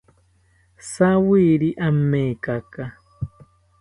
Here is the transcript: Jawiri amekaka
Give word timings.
Jawiri 0.89 1.69
amekaka 1.87 2.83